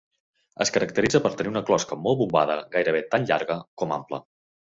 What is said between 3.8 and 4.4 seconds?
com ampla.